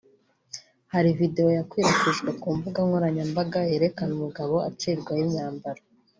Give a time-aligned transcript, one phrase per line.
[0.93, 5.81] Hari videwo yakwirakwijwe ku mbuga nkoranyambaga yerekana umugabo acirirwaho imyambaro